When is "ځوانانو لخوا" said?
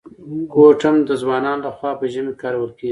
1.21-1.91